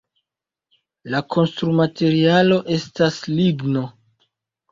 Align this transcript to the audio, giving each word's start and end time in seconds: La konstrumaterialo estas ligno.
La 1.15 1.19
konstrumaterialo 1.33 2.57
estas 2.77 3.19
ligno. 3.35 3.85